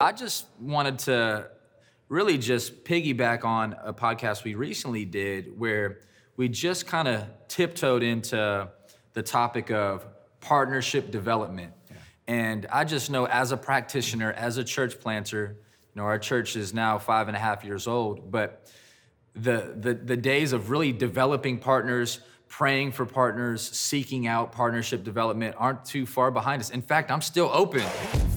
[0.00, 1.50] I just wanted to
[2.08, 5.98] really just piggyback on a podcast we recently did where
[6.36, 8.68] we just kind of tiptoed into
[9.14, 10.06] the topic of
[10.40, 11.72] partnership development.
[12.28, 16.54] And I just know as a practitioner, as a church planter, you know, our church
[16.54, 18.70] is now five and a half years old, but
[19.34, 25.54] the, the, the days of really developing partners, praying for partners, seeking out partnership development
[25.58, 26.70] aren't too far behind us.
[26.70, 27.80] In fact, I'm still open.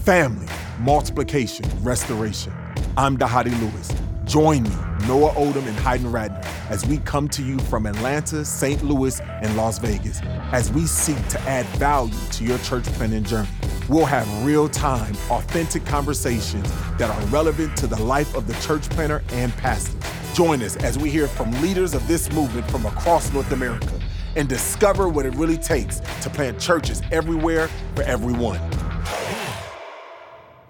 [0.03, 0.47] Family,
[0.79, 2.53] multiplication, restoration.
[2.97, 3.91] I'm Dhati Lewis.
[4.25, 4.71] Join me,
[5.07, 8.83] Noah Oldham and Hayden Radner, as we come to you from Atlanta, St.
[8.83, 13.49] Louis, and Las Vegas, as we seek to add value to your church planting journey.
[13.89, 18.89] We'll have real time, authentic conversations that are relevant to the life of the church
[18.91, 19.97] planter and pastor.
[20.33, 24.00] Join us as we hear from leaders of this movement from across North America
[24.35, 28.59] and discover what it really takes to plant churches everywhere for everyone.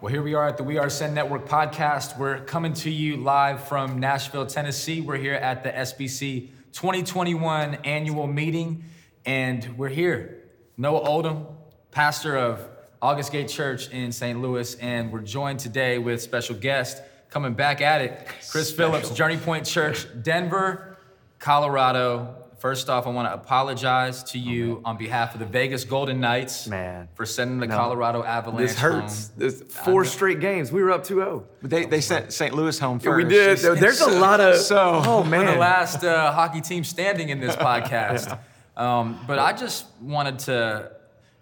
[0.01, 2.17] Well, here we are at the We Are Send Network podcast.
[2.17, 4.99] We're coming to you live from Nashville, Tennessee.
[4.99, 8.83] We're here at the SBC 2021 annual meeting,
[9.27, 10.43] and we're here.
[10.75, 11.45] Noah Oldham,
[11.91, 12.67] pastor of
[12.99, 14.41] August Gate Church in St.
[14.41, 19.37] Louis, and we're joined today with special guest coming back at it, Chris Phillips, Journey
[19.37, 20.97] Point Church, Denver,
[21.37, 22.40] Colorado.
[22.61, 26.67] First off, I want to apologize to you on behalf of the Vegas Golden Knights
[26.67, 27.07] Man.
[27.15, 27.75] for sending the No.
[27.75, 29.27] Colorado Avalanche This hurts.
[29.29, 29.35] home.
[29.37, 30.71] This four straight games.
[30.71, 31.43] We were up 2-0.
[31.59, 32.53] But they, they sent St.
[32.53, 33.57] Louis home Yeah, we did.
[33.57, 34.57] There's a lot of.
[34.57, 38.37] so- oh We're the last uh, hockey team standing in this podcast.
[38.77, 40.91] um, but I just wanted to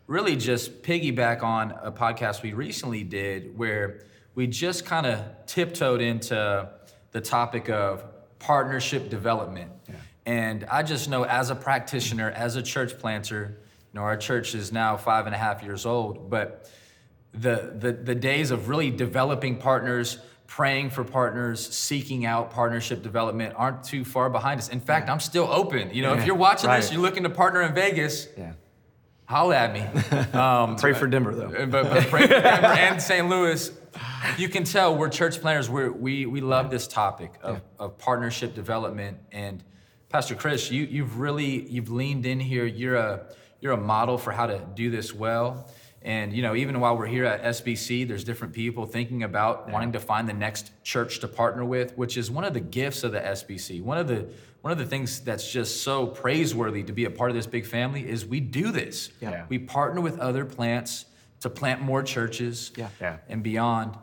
[0.07, 5.99] really just piggyback on a podcast we recently did where we just kind of tiptoed
[5.99, 6.69] into
[7.11, 8.05] the topic of
[8.39, 9.69] partnership development.
[10.29, 13.57] And I just know as a practitioner, as a church planter,
[13.91, 16.69] you know, our church is now five and a half years old, but
[17.33, 23.55] the, the, the days of really developing partners, praying for partners, seeking out partnership development
[23.57, 24.69] aren't too far behind us.
[24.69, 25.89] In fact, I'm still open.
[25.95, 28.53] You know, if you're watching this, you're looking to partner in Vegas, Yeah.
[29.25, 29.83] holla at me.
[30.39, 31.65] Um, Pray for Denver though.
[31.65, 33.27] but, but pray for Denver and St.
[33.27, 33.71] Louis.
[34.37, 35.71] You can tell we're church planters.
[35.71, 39.17] We're, we we love this topic of, of partnership development.
[39.31, 39.63] And
[40.09, 42.65] Pastor Chris, you you've really you've leaned in here.
[42.65, 43.25] You're a
[43.61, 45.69] you're a model for how to do this well.
[46.01, 49.91] And you know, even while we're here at SBC, there's different people thinking about wanting
[49.91, 53.11] to find the next church to partner with, which is one of the gifts of
[53.11, 53.83] the SBC.
[53.83, 54.27] One of the
[54.61, 57.65] one of the things that's just so praiseworthy to be a part of this big
[57.65, 59.09] family is we do this.
[59.21, 59.45] Yeah.
[59.47, 61.05] We partner with other plants
[61.41, 62.89] to plant more churches Yeah.
[62.99, 63.17] Yeah.
[63.29, 63.95] and beyond.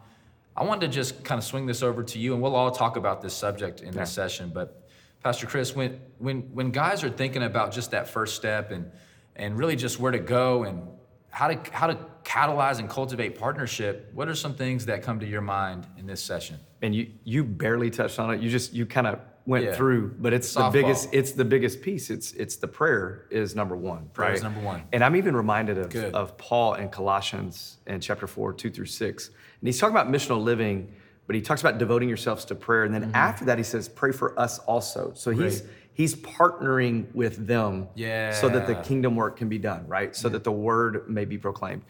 [0.57, 2.97] I wanted to just kind of swing this over to you, and we'll all talk
[2.97, 4.51] about this subject in this session.
[4.55, 4.86] But
[5.27, 8.89] Pastor Chris, when when when guys are thinking about just that first step and
[9.35, 10.87] and really just where to go and
[11.31, 15.27] how to how to catalyze and cultivate partnership, what are some things that come to
[15.27, 16.61] your mind in this session?
[16.81, 18.41] And you you barely touched on it.
[18.41, 19.75] You just you kind of went Yeah.
[19.75, 20.71] through, but it's Softball.
[20.71, 21.09] the biggest.
[21.11, 22.09] It's the biggest piece.
[22.09, 24.09] It's it's the prayer is number one.
[24.13, 24.85] Prayer is number one.
[24.93, 26.15] And I'm even reminded of Good.
[26.15, 30.41] of Paul in Colossians in chapter four, two through six, and he's talking about missional
[30.41, 30.95] living,
[31.27, 33.15] but he talks about devoting yourselves to prayer, and then Mm-hmm.
[33.17, 35.73] after that he says, "Pray for us also." So he's Great.
[35.93, 37.89] he's partnering with them,
[38.33, 40.15] so that the kingdom work can be done, right?
[40.15, 41.83] So that the word may be proclaimed.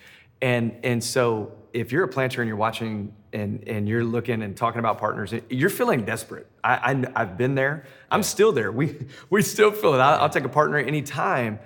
[0.43, 4.55] And and so if you're a planter and you're watching and and you're looking and
[4.57, 6.47] talking about partners, you're feeling desperate.
[6.63, 7.85] I, I have been there.
[8.11, 8.71] I'm still there.
[8.71, 8.97] We
[9.31, 9.99] we still feel it.
[9.99, 11.59] I'll, I'll take a partner anytime.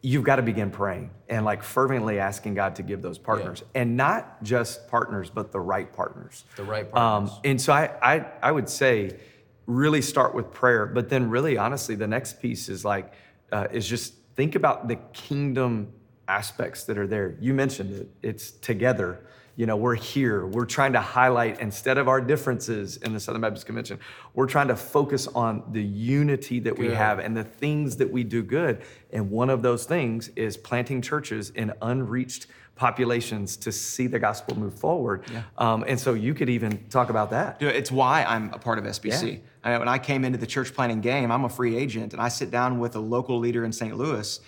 [0.00, 3.96] You've got to begin praying and like fervently asking God to give those partners, and
[3.96, 6.44] not just partners, but the right partners.
[6.56, 7.40] The right Um, partners.
[7.44, 9.18] and so I, I, I would say,
[9.66, 13.12] really start with prayer, but then really honestly, the next piece is like,
[13.52, 15.92] uh, is just think about the kingdom
[16.28, 17.36] aspects that are there.
[17.40, 18.08] You mentioned it.
[18.22, 19.20] It's together.
[19.58, 20.46] You know, we're here.
[20.46, 23.98] We're trying to highlight instead of our differences in the Southern Baptist Convention,
[24.32, 28.22] we're trying to focus on the unity that we have and the things that we
[28.22, 28.82] do good.
[29.12, 34.56] And one of those things is planting churches in unreached populations to see the gospel
[34.56, 35.24] move forward.
[35.56, 37.58] Um, and so you could even talk about that.
[37.58, 39.40] Dude, It's why I'm a part of SBC.
[39.64, 42.28] I when I came into the church planting game, I'm a free agent, and I
[42.28, 43.96] sit down with a local leader in St.
[43.96, 44.38] Louis,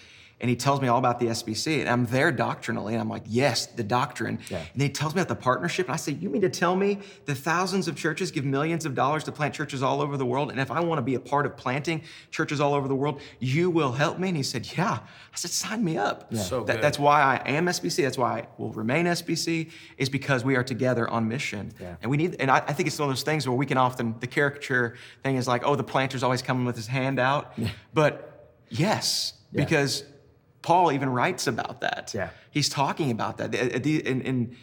[0.40, 3.25] and he tells me all about the SBC, and I'm there doctrinally, and I'm like,
[3.26, 4.38] yes, the doctrine.
[4.48, 4.58] Yeah.
[4.58, 6.75] And then he tells me about the partnership, and I say, you mean to tell
[6.76, 10.25] me the thousands of churches give millions of dollars to plant churches all over the
[10.25, 12.94] world, and if I want to be a part of planting churches all over the
[12.94, 14.28] world, you will help me?
[14.28, 15.00] And he said, yeah.
[15.32, 16.34] I said, sign me up.
[16.34, 16.82] So That- good.
[16.82, 18.02] that's why I am SBC.
[18.02, 19.70] That's why I will remain SBC.
[19.98, 21.72] Is because we are together on mission.
[21.81, 21.96] Yeah.
[22.02, 22.36] And we need.
[22.40, 24.96] And I, I think it's one of those things where we can often the caricature
[25.22, 27.52] thing is like, oh, the planter's always coming with his hand out.
[27.94, 29.64] But yes, Yeah.
[29.64, 30.04] because
[30.62, 32.12] Paul even writes about that.
[32.14, 32.30] Yeah.
[32.50, 33.54] He's talking about that.
[33.54, 34.56] And, and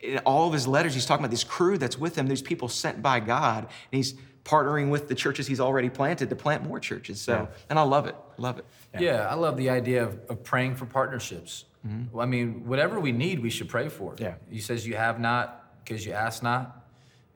[0.00, 2.68] in all of his letters, he's talking about this crew that's with him, these people
[2.68, 6.78] sent by God, and he's partnering with the churches he's already planted to plant more
[6.78, 7.20] churches.
[7.20, 8.14] So, and I love it.
[8.38, 8.66] Love it.
[8.98, 9.26] Yeah.
[9.28, 11.64] I love the idea of, of praying for partnerships.
[12.12, 14.16] Well, I mean, whatever we need, we should pray for.
[14.18, 14.34] Yeah.
[14.50, 16.84] He says you have not because you ask not.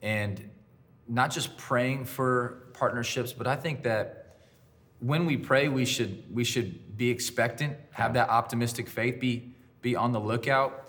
[0.02, 0.50] And
[1.06, 4.19] not just praying for partnerships, but I think that
[5.00, 9.96] when we pray, we should we should be expectant, have that optimistic faith, be be
[9.96, 10.86] on the lookout.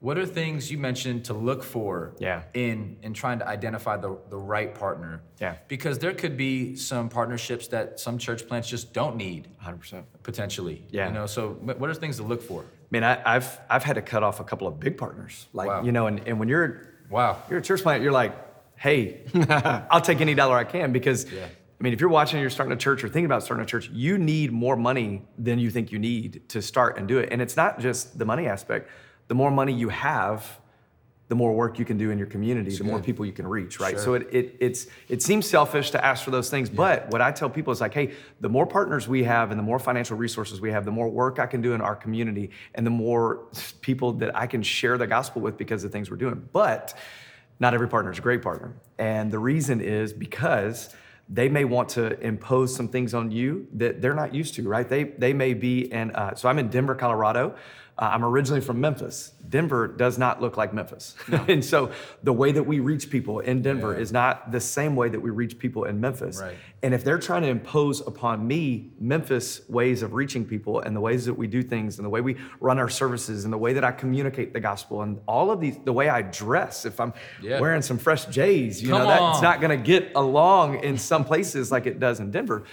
[0.00, 2.42] What are things you mentioned to look for Yeah.
[2.54, 5.20] in in trying to identify the, the right partner?
[5.40, 5.54] Yeah.
[5.68, 10.02] Because there could be some partnerships that some church plants just don't need 100%.
[10.24, 10.84] potentially.
[10.90, 11.06] Yeah.
[11.06, 12.62] You know, so what are things to look for?
[12.62, 15.46] I mean, I, I've I've had to cut off a couple of big partners.
[15.52, 15.84] Like Wow.
[15.84, 17.40] you know, and, and when you're Wow.
[17.48, 18.32] you're a church plant, you're like,
[18.76, 19.20] hey,
[19.90, 21.46] I'll take any dollar I can because Yeah.
[21.82, 23.66] I mean, if you're watching, and you're starting a church or thinking about starting a
[23.66, 27.30] church, you need more money than you think you need to start and do it.
[27.32, 28.88] And it's not just the money aspect.
[29.26, 30.60] The more money you have,
[31.26, 33.80] the more work you can do in your community, the more people you can reach,
[33.80, 33.96] right?
[33.96, 34.04] Sure.
[34.04, 37.32] So it, it it's it seems selfish to ask for those things, but what I
[37.32, 40.60] tell people is like, hey, the more partners we have and the more financial resources
[40.60, 43.48] we have, the more work I can do in our community and the more
[43.80, 46.48] people that I can share the gospel with because of things we're doing.
[46.52, 46.96] But
[47.58, 48.72] not every partner is a great partner.
[48.98, 50.94] And the reason is because
[51.28, 54.88] they may want to impose some things on you that they're not used to, right?
[54.88, 57.54] They, they may be in, uh, so I'm in Denver, Colorado.
[58.02, 59.32] Uh, I'm originally from Memphis.
[59.48, 61.14] Denver does not look like Memphis.
[61.46, 61.92] and so
[62.24, 65.30] the way that we reach people in Denver is not the same way that we
[65.30, 66.40] reach people in Memphis.
[66.42, 66.56] Right.
[66.82, 71.00] And if they're trying to impose upon me Memphis ways of reaching people and the
[71.00, 73.72] ways that we do things and the way we run our services and the way
[73.74, 77.12] that I communicate the gospel and all of these, the way I dress, if I'm
[77.40, 77.60] Yeah.
[77.60, 79.42] wearing some fresh J's, you Come know, that's on.
[79.44, 82.64] not going to get along in some places like it does in Denver.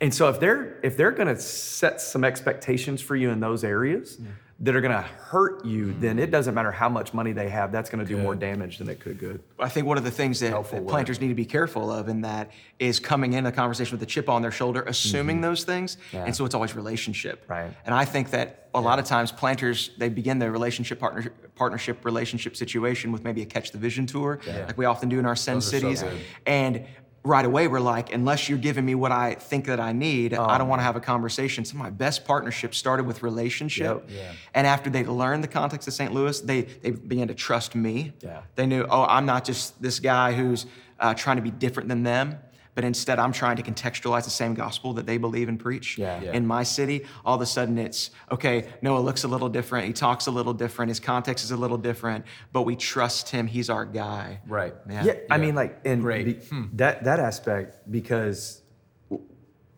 [0.00, 3.64] And so if they're if they're going to set some expectations for you in those
[3.64, 4.20] areas
[4.60, 7.70] that are going to hurt you, then it doesn't matter how much money they have.
[7.70, 9.40] That's going to do more damage than it could good.
[9.56, 10.90] I think one of the things that, Helpful that word.
[10.90, 12.50] planters need to be careful of in that
[12.80, 15.42] is coming in a conversation with a chip on their shoulder, assuming mm-hmm.
[15.42, 15.96] those things.
[16.12, 17.44] And so it's always relationship.
[17.46, 17.70] Right.
[17.86, 22.04] And I think that a lot of times planters, they begin their relationship partner, partnership
[22.04, 25.36] relationship situation with maybe a catch the vision tour, like we often do in our
[25.36, 26.04] send are so cities.
[26.46, 26.84] and
[27.24, 30.54] right away we're like, unless you're giving me what I think that I need, I
[30.54, 31.64] Oh, don't want to have a conversation.
[31.64, 34.04] So my best partnerships started with relationship.
[34.08, 34.16] Yep.
[34.16, 34.32] Yeah.
[34.54, 36.12] And after they learned the context of St.
[36.12, 38.12] Louis, they, they began to trust me.
[38.20, 38.42] Yeah.
[38.54, 40.66] They knew, oh, I'm not just this guy who's
[41.00, 42.38] uh, trying to be different than them,
[42.78, 46.22] but instead I'm trying to contextualize the same gospel that they believe and preach Yeah.
[46.22, 46.30] Yeah.
[46.32, 47.06] in my city.
[47.24, 49.88] All of a sudden it's, okay, Noah looks a little different.
[49.88, 50.90] He talks a little different.
[50.90, 53.48] His context is a little different, but we trust him.
[53.48, 54.38] He's our guy.
[54.46, 54.74] Right.
[54.88, 55.02] Yeah.
[55.06, 56.24] Yeah, I mean, like, and Great.
[56.24, 56.66] be- hmm.
[56.74, 58.66] that that aspect because w-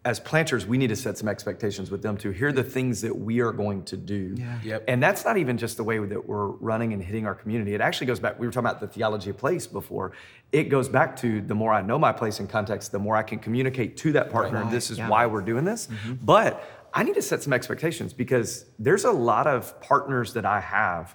[0.02, 2.31] as planters, we need to set some expectations with them too.
[2.31, 4.35] Here are the things that we are going to do.
[4.38, 4.58] Yeah.
[4.64, 4.85] Yep.
[4.88, 7.75] And that's not even just the way that we're running and hitting our community.
[7.75, 8.38] It actually goes back.
[8.41, 10.12] We were talking about the theology of place before.
[10.52, 13.23] It goes back to the more I know my place in context, the more I
[13.23, 14.62] can communicate to that partner.
[14.62, 14.70] Right.
[14.70, 15.08] This is Yeah.
[15.08, 15.87] why we're doing this.
[15.88, 16.14] Mm-hmm.
[16.25, 16.64] But
[16.94, 21.14] I need to set some expectations because there's a lot of partners that I have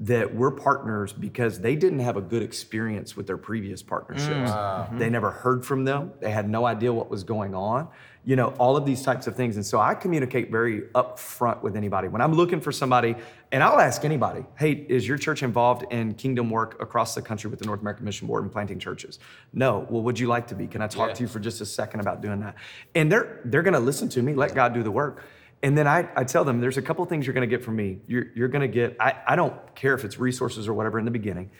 [0.00, 4.50] that we're partners because they didn't have a good experience with their previous partnerships.
[4.50, 4.98] Mm.
[4.98, 6.12] They never heard from them.
[6.20, 7.88] They had no idea what was going on.
[8.26, 9.56] You know, all of these types of things.
[9.56, 12.08] And so I communicate very upfront with anybody.
[12.08, 13.16] When I'm looking for somebody,
[13.52, 17.50] and I'll ask anybody, hey, is your church involved in kingdom work across the country
[17.50, 19.18] with the North American Mission Board and planting churches?
[19.52, 19.86] No.
[19.90, 20.66] Well, would you like to be?
[20.66, 21.14] Can I talk Yeah.
[21.16, 22.54] to you for just a second about doing that?
[22.94, 25.22] And they're they're gonna listen to me, let God do the work.
[25.62, 28.00] And then I, I tell them there's a couple things you're gonna get from me.
[28.06, 31.10] You're, you're gonna get, I, I don't care if it's resources or whatever in the
[31.10, 31.50] beginning,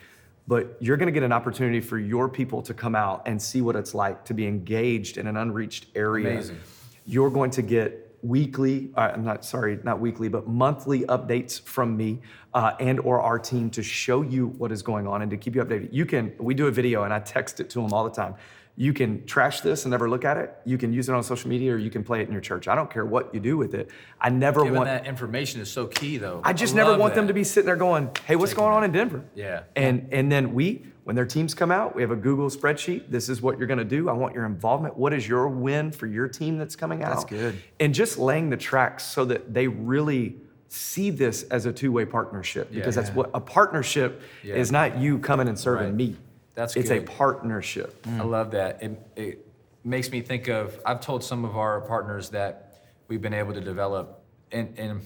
[0.47, 3.75] but you're gonna get an opportunity for your people to come out and see what
[3.75, 6.31] it's like to be engaged in an unreached area.
[6.31, 6.59] Amazing.
[7.05, 11.95] You're going to get weekly, uh, I'm not sorry, not weekly, but monthly updates from
[11.95, 12.21] me
[12.53, 15.55] uh, and or our team to show you what is going on and to keep
[15.55, 15.89] you updated.
[15.91, 18.35] You can, we do a video and I text it to them all the time.
[18.77, 20.53] You can trash this and never look at it.
[20.65, 22.67] You can use it on social media or you can play it in your church.
[22.67, 23.89] I don't care what you do with it.
[24.19, 26.41] I never Giving want that information is so key, though.
[26.43, 28.83] I just never love want them to be sitting there going, "Hey, what's going on
[28.83, 29.63] in Denver?" Yeah.
[29.77, 33.03] And and then we, when their teams come out, we have a Google spreadsheet.
[33.09, 34.09] This is what you're going to do.
[34.09, 34.97] I want your involvement.
[34.97, 37.11] What is your win for your team that's coming out?
[37.11, 37.55] That's good.
[37.79, 40.35] And just laying the tracks so that they really
[40.67, 43.15] see this as a two-way partnership because that's Yeah.
[43.15, 44.55] what a partnership Yeah.
[44.55, 45.95] is not you coming and serving Right.
[45.95, 46.15] me.
[46.55, 47.07] That's it's a good.
[47.07, 48.01] partnership.
[48.03, 48.21] Mm.
[48.21, 48.81] I love that.
[48.81, 49.47] It, it
[49.83, 53.61] makes me think of, I've told some of our partners that we've been able to
[53.61, 55.01] develop, and, and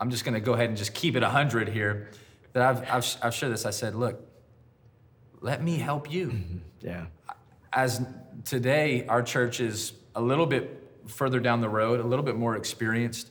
[0.00, 2.10] I'm just gonna go ahead and just keep it 100 here,
[2.52, 3.64] that I've, I've, I've shared this.
[3.64, 4.20] I said, look,
[5.40, 6.28] let me help you.
[6.28, 6.58] Mm-hmm.
[6.80, 7.06] Yeah.
[7.72, 8.04] As
[8.44, 12.56] today, our church is a little bit further down the road, a little bit more
[12.56, 13.28] experienced.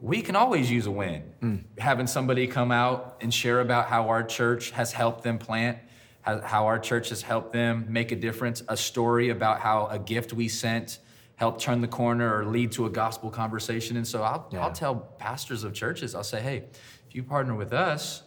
[0.00, 1.22] we can always use a win.
[1.42, 1.64] Mm.
[1.78, 5.78] Having somebody come out and share about how our church has helped them plant,
[6.22, 9.98] how, how our church has helped them make a difference, a story about how a
[9.98, 10.98] gift we sent
[11.36, 13.96] helped turn the corner or lead to a gospel conversation.
[13.96, 16.64] And so I'll, I'll tell pastors of churches, I'll say, hey,
[17.08, 18.22] if you partner with us,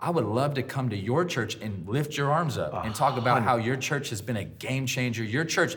[0.00, 3.18] I would love to come to your church and lift your arms up and talk
[3.18, 5.24] about how your church has been a game changer.
[5.24, 5.74] Your church,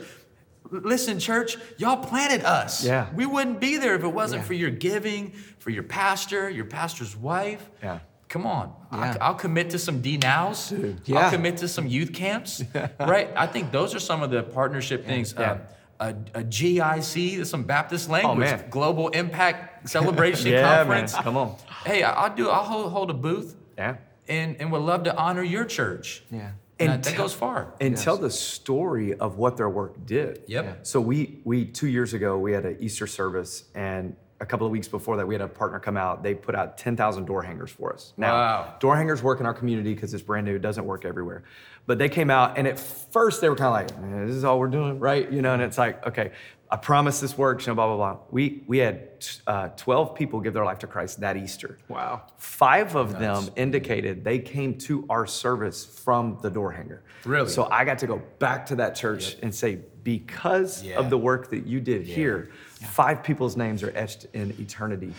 [0.70, 2.84] listen, church, y'all planted us.
[2.84, 3.08] Yeah.
[3.12, 4.46] We wouldn't be there if it wasn't Yeah.
[4.46, 7.68] for your giving, for your pastor, your pastor's wife.
[7.82, 7.98] Yeah.
[8.32, 8.72] Come on.
[8.90, 9.18] Yeah.
[9.20, 10.72] I, will commit to some D nows.
[11.04, 11.18] Yeah.
[11.18, 12.62] I'll commit to some youth camps.
[12.98, 13.28] right?
[13.36, 15.34] I think those are some of the partnership things.
[15.38, 15.58] Yeah.
[16.00, 18.64] Uh, a, a GIC, some Baptist language, man.
[18.70, 20.76] Global Impact Celebration Yeah, man.
[20.78, 21.14] Conference.
[21.14, 21.56] Come on.
[21.84, 22.48] Hey, I- I'll do.
[22.48, 23.96] I'll hold, hold a booth Yeah.
[24.26, 26.22] and, and would love to honor your church.
[26.30, 26.52] Yeah.
[26.80, 27.74] And, And that, that goes far.
[27.82, 30.44] and tell the story of what their work did.
[30.46, 30.64] Yep.
[30.64, 30.74] Yeah.
[30.84, 34.72] So we we two years ago we had an Easter service, and a couple of
[34.72, 36.22] weeks before that we had a partner come out.
[36.22, 38.12] They put out ten thousand door hangers for us.
[38.16, 38.74] Now Wow.
[38.80, 40.56] door hangers work in our community because it's brand new.
[40.56, 41.44] It doesn't work everywhere.
[41.86, 44.44] But they came out, and at first they were kind of like, "Eh, "This is
[44.44, 46.32] all we're doing, right?" You know, and it's like, okay.
[46.70, 48.20] I promise this works, you know, blah, blah, blah.
[48.30, 49.08] We, we had
[49.46, 51.76] uh, 12 people give their life to Christ that Easter.
[51.88, 52.22] Wow.
[52.38, 57.02] Five of them indicated they came to our service from the door hanger.
[57.26, 57.50] Really?
[57.50, 60.96] So I got to go back to that church and say, because Yeah.
[60.98, 62.48] of the work that you did here,
[62.86, 65.14] five people's names are etched in eternity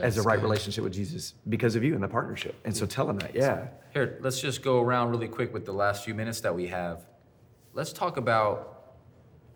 [0.00, 0.42] as a right good.
[0.44, 2.54] relationship with Jesus because of you and the partnership.
[2.64, 3.68] And so tell them that, yeah.
[3.92, 7.04] Here, let's just go around really quick with the last few minutes that we have.
[7.74, 8.72] Let's talk about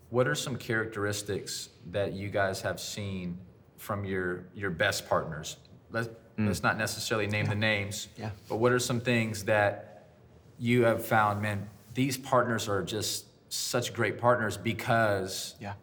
[0.09, 3.37] what are some characteristics that you guys have seen
[3.77, 5.57] from your your best partners.
[5.91, 6.47] Let's mm.
[6.47, 8.07] let's not necessarily name the names.
[8.17, 8.31] Yeah.
[8.49, 10.07] But what are some things that
[10.57, 15.73] you have found, man, these partners are just such great partners because Yeah.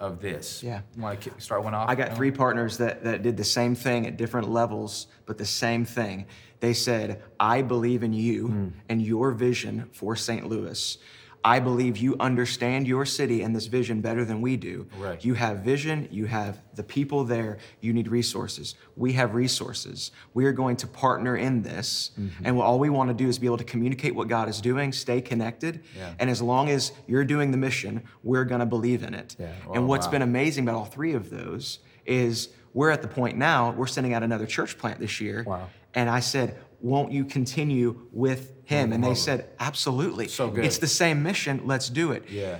[0.00, 0.62] Of this.
[0.62, 0.80] Yeah.
[0.96, 1.88] Want to start one off?
[1.88, 5.46] I got three partners that, that did the same thing at different levels, but the
[5.46, 6.26] same thing.
[6.60, 8.68] They said, I believe in you hmm.
[8.88, 10.46] and your vision for St.
[10.46, 10.98] Louis.
[11.46, 14.88] I believe you understand your city and this vision better than we do.
[14.98, 15.24] Right.
[15.24, 18.74] You have vision, you have the people there, you need resources.
[18.96, 20.10] We have resources.
[20.34, 22.44] We are going to partner in this, mm-hmm.
[22.44, 24.92] and all we want to do is be able to communicate what God is doing,
[24.92, 26.14] stay connected, Yeah.
[26.18, 29.36] and as long as you're doing the mission, we're going to believe in it.
[29.38, 29.52] Yeah.
[29.72, 30.12] And Oh, what's wow.
[30.12, 34.14] been amazing about all three of those is we're at the point now, we're sending
[34.14, 35.44] out another church plant this year.
[35.46, 35.68] Wow.
[35.94, 38.92] And I said, won't you continue with him?
[38.92, 40.28] And they said, absolutely.
[40.28, 40.64] So good.
[40.64, 42.24] It's the same mission, let's do it.
[42.28, 42.58] Yeah.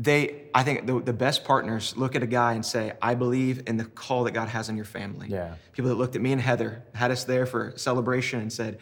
[0.00, 3.64] They, I think the, the best partners look at a guy and say, I believe
[3.66, 5.26] in the call that God has on your family.
[5.28, 5.54] Yeah.
[5.72, 8.78] People that looked at me and Heather, had us there for celebration and said,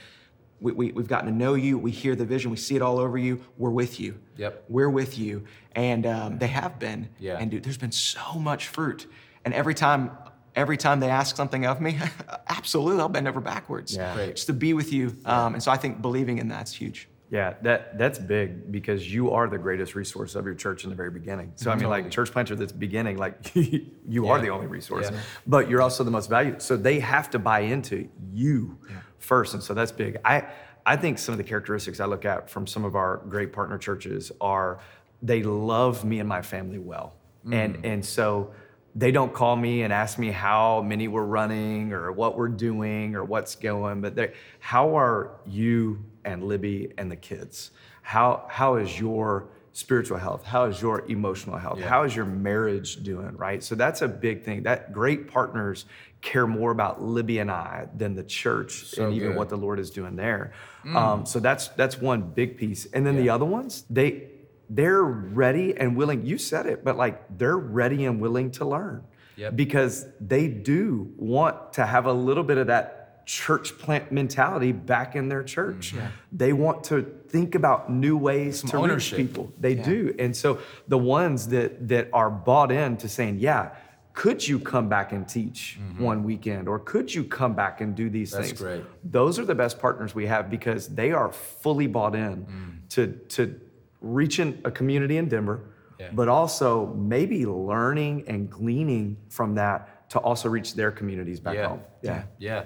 [0.61, 1.79] we, we, we've gotten to know you.
[1.79, 2.51] We hear the vision.
[2.51, 3.43] We see it all over you.
[3.57, 4.19] We're with you.
[4.37, 4.65] Yep.
[4.69, 5.45] We're with you.
[5.75, 7.09] And um, they have been.
[7.19, 7.39] Yeah.
[7.39, 9.07] And dude, there's been so much fruit.
[9.45, 10.11] And every time,
[10.57, 11.99] every time they ask something of me,
[12.49, 13.95] absolutely, I'll bend over backwards.
[13.95, 14.15] Yeah.
[14.15, 14.37] Great.
[14.37, 15.17] Just to be with you.
[15.25, 17.09] Um, and so I think believing in that's huge.
[17.29, 20.97] Yeah, that that's big because you are the greatest resource of your church in the
[20.97, 21.53] very beginning.
[21.57, 25.19] So I mean, like church planter that's beginning, like you are the only resource, Yeah.
[25.45, 26.63] but you're also the most valued.
[26.63, 28.79] So they have to buy into you
[29.19, 30.19] first, and so that's big.
[30.25, 30.45] I
[30.87, 33.77] I think some of the characteristics I look at from some of our great partner
[33.77, 34.79] churches are
[35.21, 37.17] they love me and my family well,
[37.51, 38.53] and and so
[38.97, 43.15] they don't call me and ask me how many we're running or what we're doing
[43.15, 47.71] or what's going, but they how are you and Libby and the kids?
[48.03, 50.43] How how is your spiritual health?
[50.45, 51.79] How is your emotional health?
[51.79, 51.89] Yeah.
[51.89, 53.37] How is your marriage doing?
[53.37, 53.63] Right.
[53.63, 54.63] So that's a big thing.
[54.63, 55.85] That great partners
[56.23, 59.37] care more about Libby and I than the church So and even good.
[59.37, 60.53] what the Lord is doing there.
[60.95, 62.87] Um, so that's that's one big piece.
[62.95, 64.29] And then the other ones, they
[64.69, 66.25] they're ready and willing.
[66.27, 69.05] You said it, but like they're ready and willing to learn
[69.37, 69.55] Yep.
[69.57, 75.15] because they do want to have a little bit of that church plant mentality back
[75.17, 75.95] in their church.
[76.33, 79.19] They want to think about new ways Some to ownership.
[79.19, 79.53] reach people.
[79.61, 80.15] They do.
[80.19, 80.59] And so
[80.89, 83.71] the ones that that are bought in to saying, yeah,
[84.15, 88.09] could you come back and teach one weekend or could you come back and do
[88.09, 88.39] these Mm-hmm.
[88.39, 88.61] That's things?
[88.63, 88.85] great.
[89.05, 92.89] Those are the best partners we have because they are fully bought in Mm.
[92.91, 93.07] to
[93.37, 93.61] to
[94.01, 95.61] reaching a community in Denver,
[95.99, 96.11] Yeah.
[96.13, 101.69] but also maybe learning and gleaning from that to also reach their communities back Yeah.
[101.69, 101.81] home.
[102.03, 102.23] Yeah.
[102.39, 102.65] Yeah,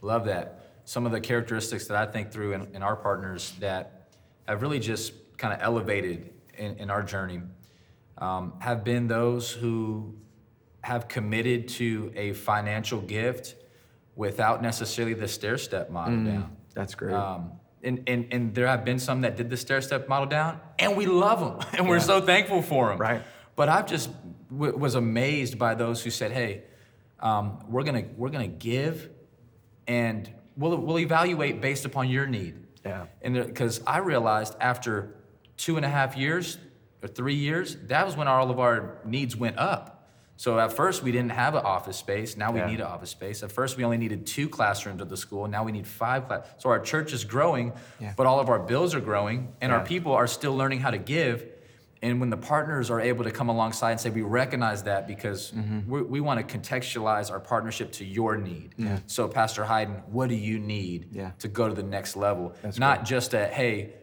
[0.00, 0.60] love that.
[0.84, 4.08] Some of the characteristics that I think through in, in our partners that
[4.48, 7.40] have really just kind of elevated in, in our journey
[8.18, 10.14] um, have been those who
[10.82, 13.56] have committed to a financial gift
[14.16, 16.26] without necessarily the stair step model Mm.
[16.26, 16.56] down.
[16.74, 17.14] That's great.
[17.14, 17.52] Um,
[17.84, 20.96] and, and, and there have been some that did the stair step model down, and
[20.96, 22.98] we love them, and we're so thankful for them.
[22.98, 23.22] Right.
[23.56, 24.10] But I've just
[24.50, 26.64] w- was amazed by those who said, "Hey,
[27.20, 29.10] um, we're gonna we're gonna give,
[29.86, 32.60] and we'll we'll evaluate based upon your need.
[32.84, 33.06] Yeah.
[33.22, 35.16] And because I realized after
[35.56, 36.58] two and a half years
[37.02, 39.93] or three years, that was when all of our needs went up.
[40.36, 42.36] So at first we didn't have an office space.
[42.36, 42.66] Now we Yeah.
[42.66, 43.42] need an office space.
[43.42, 45.46] At first we only needed two classrooms at the school.
[45.46, 46.46] Now we need five class.
[46.58, 48.12] So our church is growing, Yeah.
[48.16, 50.98] but all of our bills are growing, and our people are still learning how to
[50.98, 51.46] give.
[52.02, 55.52] And when the partners are able to come alongside and say, we recognize that because
[55.52, 55.90] Mm-hmm.
[55.90, 58.74] we, we want to contextualize our partnership to your need.
[59.06, 61.30] So, Pastor Hayden, what do you need Yeah.
[61.38, 62.54] to go to the next level?
[62.76, 63.94] Not just a, hey,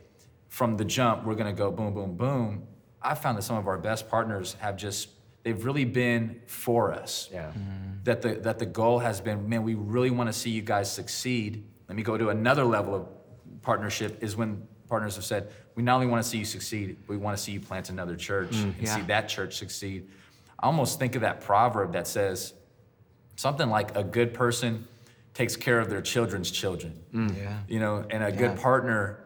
[0.48, 2.64] from the jump, we're going to go boom, boom, boom.
[3.04, 5.10] I found that some of our best partners have just,
[5.44, 7.30] they've really been for us.
[7.32, 7.48] Yeah.
[7.48, 8.04] Mm-hmm.
[8.04, 10.92] That the, that the goal has been, man, we really want to see you guys
[10.92, 11.64] succeed.
[11.88, 13.08] Let me go to another level of
[13.62, 17.18] partnership is when partners have said, we not only want to see you succeed, we
[17.18, 18.96] want to see you plant another church mm, and yeah.
[18.96, 20.08] see that church succeed.
[20.60, 22.54] I almost think of that proverb that says
[23.36, 24.88] something like a good person
[25.34, 27.00] takes care of their children's children.
[27.14, 27.38] Mm.
[27.38, 27.60] Yeah.
[27.68, 28.36] You know, and a Yeah.
[28.36, 29.24] good partner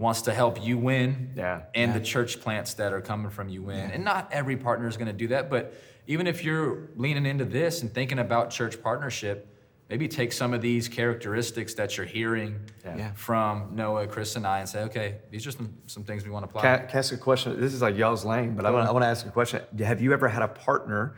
[0.00, 1.60] wants to help you win Yeah.
[1.74, 3.90] and the church plants that are coming from you win.
[3.90, 5.74] And not every partner is going to do that, but
[6.06, 9.46] even if you're leaning into this and thinking about church partnership,
[9.90, 13.12] maybe take some of these characteristics that you're hearing Yeah.
[13.12, 16.44] from Noah, Chris, and I and say, okay, these are some, some things we want
[16.44, 16.62] to apply.
[16.62, 17.60] Can I, can I ask a question?
[17.60, 19.60] This is like y'all's lane, but I want, I want to ask a question.
[19.84, 21.16] Have you ever had a partner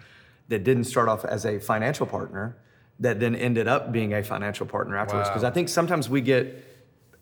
[0.49, 2.57] that didn't start off as a financial partner
[2.99, 5.29] that then ended up being a financial partner afterwards?
[5.29, 5.51] Because Wow.
[5.51, 6.72] I think sometimes we get,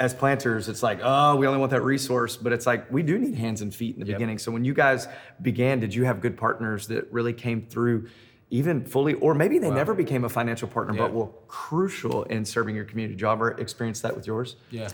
[0.00, 3.18] as planters, it's like, oh, we only want that resource, but it's like we do
[3.18, 4.16] need hands and feet in the Yep.
[4.16, 4.38] beginning.
[4.38, 5.06] So when you guys
[5.42, 8.08] began, did you have good partners that really came through?
[8.52, 12.74] Even fully, or maybe they never became a financial partner, but were crucial in serving
[12.74, 13.14] your community.
[13.14, 14.56] Did you ever experience that with yours?
[14.72, 14.88] Yeah.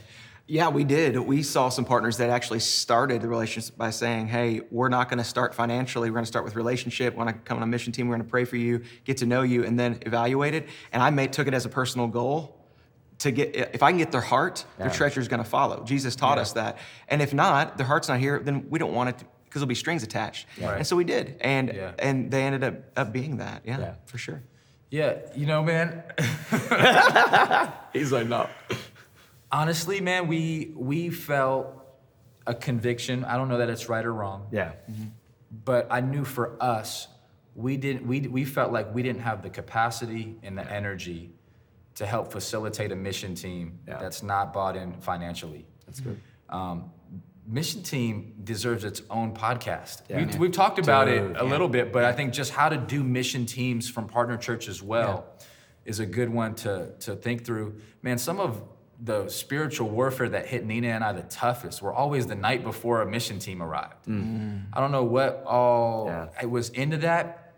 [0.47, 1.17] Yeah, we did.
[1.19, 5.17] We saw some partners that actually started the relationship by saying, "Hey, we're not going
[5.19, 6.11] to start financially.
[6.11, 7.15] We're going to start with relationship.
[7.17, 8.09] We're going to come on a mission team.
[8.09, 11.03] We're going to pray for you, get to know you, and then evaluate it." And
[11.03, 12.61] I made took it as a personal goal
[13.19, 13.55] to get.
[13.75, 14.93] If I can get their heart, their Yeah.
[14.93, 15.85] treasure is going to follow.
[15.85, 16.79] Jesus taught us that.
[17.09, 19.75] And if not, their heart's not here, then we don't want it because there'll be
[19.75, 20.47] strings attached.
[20.61, 20.77] Right.
[20.79, 21.93] And so we did, and Yeah.
[21.99, 23.63] and they ended up, up being that.
[23.65, 23.95] Yeah, Yeah.
[24.07, 24.43] for sure.
[24.91, 26.02] Yeah, you know, man,
[27.93, 28.49] He's like, no.
[29.50, 31.73] honestly, man, we we felt
[32.47, 33.25] a conviction.
[33.25, 34.47] I don't know that it's right or wrong.
[34.52, 34.73] Yeah.
[34.91, 35.05] Mm-hmm.
[35.65, 37.09] but I knew for us,
[37.55, 41.31] we didn't we we felt like we didn't have the capacity and the energy
[41.97, 43.99] to help facilitate a mission team Yeah.
[43.99, 45.67] that's not bought in financially.
[45.87, 46.21] That's good.
[46.49, 46.91] Um,
[47.47, 50.02] mission team deserves its own podcast.
[50.09, 50.25] Yeah.
[50.26, 52.76] We, we've talked about Dude, it a little bit, but I think just how to
[52.76, 55.26] do mission teams from partner church as well
[55.85, 57.76] is a good one to to think through.
[58.02, 58.63] Man, some of
[59.00, 63.02] the spiritual warfare that hit Nina and I the toughest were always the night before
[63.02, 64.09] a mission team arrived.
[64.09, 66.28] I don't know what all Yeah.
[66.43, 67.52] it was into that.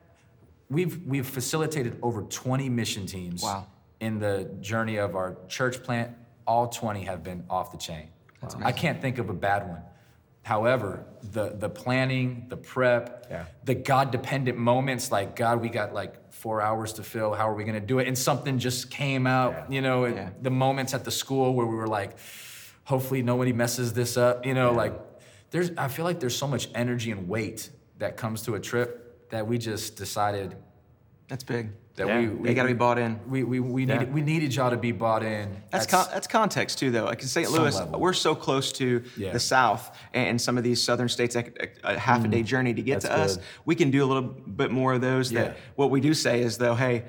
[0.68, 3.66] We've we've facilitated over 20 mission teams Wow.
[4.00, 6.14] In the journey of our church plant.
[6.46, 8.08] All 20 have been off the chain.
[8.62, 9.82] I can't think of a bad one.
[10.42, 13.44] However, the the planning, the prep, Yeah.
[13.64, 17.34] the God dependent moments, like God, we got like four hours to fill.
[17.34, 18.08] How are we going to do it?
[18.08, 19.52] And something just came out.
[19.52, 19.64] Yeah.
[19.74, 20.30] You know, Yeah.
[20.40, 22.16] the moments at the school where we were like,
[22.84, 24.46] hopefully nobody messes this up.
[24.46, 24.94] You know, like
[25.50, 25.70] there's.
[25.76, 29.46] I feel like there's so much energy and weight that comes to a trip that
[29.46, 30.56] we just decided
[31.28, 31.72] That's big.
[31.98, 32.20] That Yeah.
[32.20, 33.20] we, They got to be bought in.
[33.28, 33.98] We we, we Yeah.
[33.98, 35.62] needed we needed y'all to be bought in.
[35.70, 37.04] That's con- that's context too, though.
[37.04, 37.50] Like in St.
[37.50, 38.00] Louis, level.
[38.00, 39.32] we're so close to Yeah.
[39.32, 42.30] the South and some of these southern states, like a, uh, a half a mm-hmm.
[42.30, 43.46] day journey to get That's to us.
[43.64, 45.30] We can do a little bit more of those.
[45.30, 45.42] Yeah.
[45.42, 47.04] That what we do say is though, hey.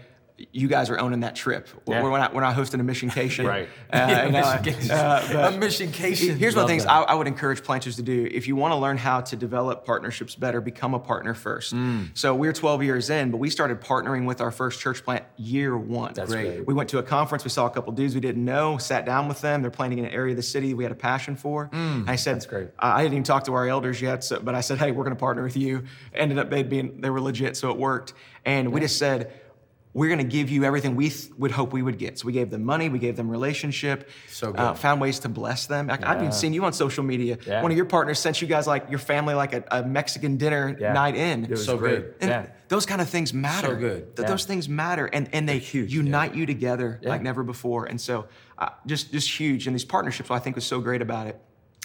[0.52, 1.68] You guys are owning that trip.
[1.86, 2.04] We're, Yeah.
[2.04, 3.46] we're not we're not hosting a missioncation.
[3.50, 3.68] Right.
[3.92, 4.90] Uh, Yeah, know, missioncation.
[4.92, 6.36] uh, A missioncation.
[6.38, 6.86] Here's one of the things.
[6.86, 8.28] I, I would encourage planters to do.
[8.32, 11.74] If you want to learn how to develop partnerships better, become a partner first.
[11.74, 12.10] Mm.
[12.18, 15.78] So we're 12 years in, but we started partnering with our first church plant year
[15.78, 16.14] one.
[16.14, 16.48] That's Great.
[16.58, 16.68] great.
[16.68, 17.44] We went to a conference.
[17.44, 18.78] We saw a couple dudes we didn't know.
[18.78, 19.62] Sat down with them.
[19.62, 21.70] They're planting in an area of the city we had a passion for.
[21.74, 22.70] I said, That's great.
[22.78, 25.04] I I didn't even talk to our elders yet, so, but I said, "Hey, we're
[25.06, 28.14] going to partner with you." Ended up they being they were legit, so it worked.
[28.46, 29.32] And we just said,
[29.94, 32.34] "We're going to give you everything we th- would hope we would get." So we
[32.34, 32.90] gave them money.
[32.90, 34.10] We gave them relationship.
[34.30, 35.88] So Uh, found ways to bless them.
[35.88, 37.38] Like, I've even seen you on social media.
[37.46, 37.62] Yeah.
[37.62, 40.78] One of your partners sent you guys like your family like a, a Mexican dinner
[40.80, 40.94] Yeah.
[40.94, 41.46] night in.
[41.46, 41.96] It was So great.
[41.96, 42.14] good.
[42.22, 42.46] And yeah.
[42.68, 43.68] those kind of things matter.
[43.70, 44.16] So good.
[44.16, 44.32] Th- Yeah.
[44.32, 47.10] Those things matter, and, and they huge, unite you together Yeah.
[47.10, 47.86] like never before.
[47.86, 49.66] And so, uh, just just huge.
[49.68, 51.40] And these partnerships, what I think was so great about it.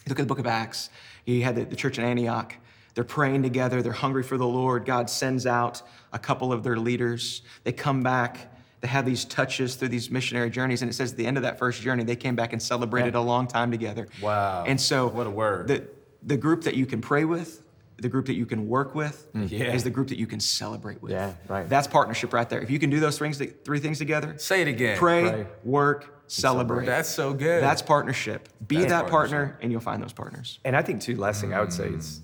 [0.07, 0.91] Look at the Book of Acts.
[1.25, 2.55] You had the, the church in Antioch.
[2.95, 3.83] They're praying together.
[3.83, 4.85] They're hungry for the Lord.
[4.85, 7.43] God sends out a couple of their leaders.
[7.65, 8.53] They come back.
[8.81, 11.43] They have these touches through these missionary journeys, and it says at the end of
[11.43, 14.09] that first journey, they came back and celebrated a long time together.
[14.21, 14.65] Wow.
[14.67, 15.69] And so, What a word.
[15.69, 15.89] The
[16.27, 17.63] the group that you can pray with,
[17.99, 19.51] the group that you can work with, mm.
[19.51, 19.73] Yeah.
[19.75, 21.13] is the group that you can celebrate with.
[21.13, 21.69] Yeah, right.
[21.69, 22.61] That's partnership right there.
[22.63, 24.97] If you can do those things, three things together, Say it again.
[24.97, 25.47] pray, Pray.
[25.65, 26.87] work, celebrate.
[26.87, 27.63] That's so good.
[27.63, 28.49] That's partnership.
[28.67, 30.59] Be That's that partner, and you'll find those partners.
[30.65, 32.23] And I think too, last thing I would say is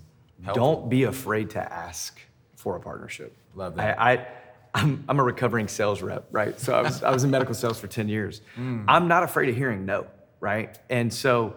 [0.53, 2.19] Don't be afraid to ask
[2.55, 3.35] for a partnership.
[3.55, 3.99] Love that.
[3.99, 4.27] I, I
[4.73, 6.57] I'm, I'm a recovering sales rep, right?
[6.59, 8.41] So I was I was in medical sales for 10 years.
[8.57, 8.85] Mm.
[8.87, 10.07] I'm not afraid of hearing no,
[10.39, 10.77] right?
[10.89, 11.55] And so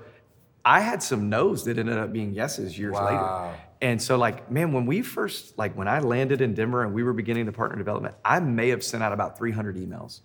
[0.65, 3.05] I had some no's that ended up being yeses years Wow.
[3.07, 3.64] later.
[3.81, 7.03] And so like, man, when we first like when I landed in Denver and we
[7.03, 10.21] were beginning the partner development, I may have sent out about 300 emails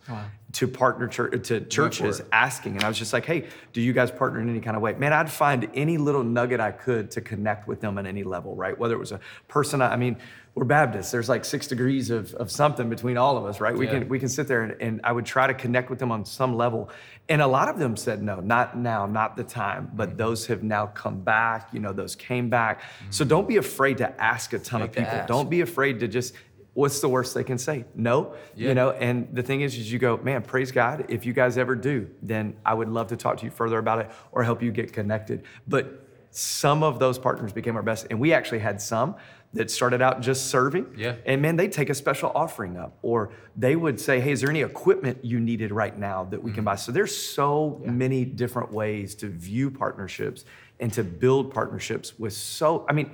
[0.53, 2.75] to partner church uh, to churches asking.
[2.75, 4.93] And I was just like, hey, do you guys partner in any kind of way?
[4.93, 8.55] Man, I'd find any little nugget I could to connect with them at any level,
[8.55, 8.77] right?
[8.77, 10.17] Whether it was a person, I I mean,
[10.55, 11.11] we're Baptists.
[11.11, 13.75] There's like six degrees of, of something between all of us, right?
[13.75, 13.99] We Yeah.
[13.99, 16.25] can we can sit there and, and I would try to connect with them on
[16.25, 16.89] some level.
[17.29, 19.87] And a lot of them said no, not now, not the time.
[19.87, 19.97] Mm-hmm.
[19.97, 22.81] But those have now come back, you know, those came back.
[23.11, 25.25] So don't be afraid to ask a ton Make of people.
[25.27, 26.33] Don't be afraid to just
[26.73, 27.83] what's the worst they can say?
[27.93, 28.35] No.
[28.55, 28.69] Yeah.
[28.69, 31.05] You know, and the thing is, is you go, man, praise God.
[31.09, 33.99] If you guys ever do, then I would love to talk to you further about
[33.99, 35.43] it or help you get connected.
[35.67, 38.07] But some of those partners became our best.
[38.09, 39.15] And we actually had some
[39.53, 40.93] that started out just serving.
[40.95, 41.15] Yeah.
[41.25, 44.49] And man, they'd take a special offering up, or they would say, hey, is there
[44.49, 46.65] any equipment you needed right now that we can mm-hmm.
[46.65, 46.75] buy?
[46.75, 50.45] So there's so many different ways to view partnerships
[50.79, 53.11] and to build partnerships with so, I mean,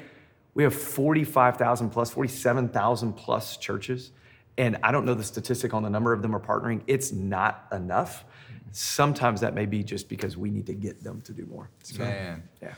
[0.53, 4.11] we have 45,000 plus, 47,000 plus churches.
[4.57, 6.81] And I don't know the statistic on the number of them are partnering.
[6.87, 8.23] It's not enough.
[8.23, 8.69] Mm-hmm.
[8.71, 11.69] Sometimes that may be just because we need to get them to do more.
[11.83, 12.43] So, Man.
[12.61, 12.73] yeah.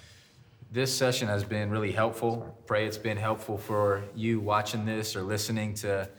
[0.71, 2.58] This session has been really helpful.
[2.65, 6.10] Pray it's been helpful for you watching this or listening to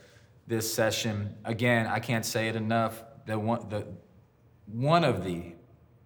[0.47, 1.35] this session.
[1.45, 3.03] Again, I can't say it enough.
[3.27, 3.85] The one, the,
[4.65, 5.53] one of the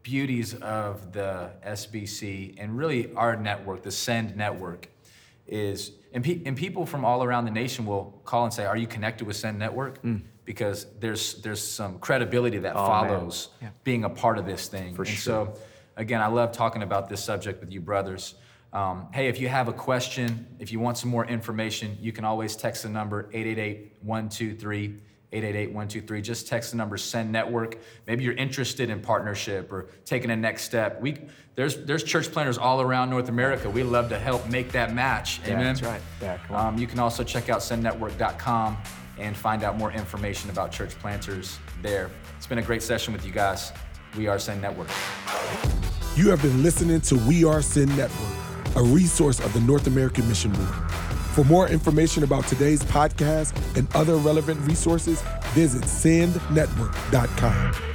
[0.02, 4.90] beauties of the SBC and really our network, the Send Network,
[5.48, 8.78] is and, pe- and people from all around the nation will call and say, "Are
[8.78, 10.00] you connected with Send Network?"
[10.46, 12.80] Because there's there's some credibility that Mm.
[12.84, 13.50] Oh, follows
[13.86, 14.94] being a part of this thing.
[14.96, 15.54] For and sure.
[15.56, 15.60] so,
[15.98, 18.36] again, I love talking about this subject with you, brothers.
[18.72, 22.26] Um, hey, if you have a question, if you want some more information, you can
[22.26, 25.00] always text the number 888 123
[25.34, 26.22] 888 123.
[26.22, 27.78] Just text the number Send Network.
[28.06, 31.02] Maybe you're interested in partnership or taking a next step.
[31.02, 31.18] We,
[31.56, 33.70] there's, there's church planters all around North America.
[33.70, 35.42] We love to help make that match.
[35.46, 35.66] Yeah, Amen.
[35.66, 36.02] that's right.
[36.22, 36.38] Yeah.
[36.52, 38.78] Um, you can also check out sendnetwork.com
[39.18, 42.10] and find out more information about church planters there.
[42.38, 43.72] It's been a great session with you guys.
[44.18, 44.90] We are Send Network.
[46.16, 50.28] You have been listening to We Are Send Network, a resource of the North American
[50.28, 50.92] Mission Board.
[51.34, 55.24] For more information about today's podcast and other relevant resources,
[55.56, 57.93] visit sendnetwork.com.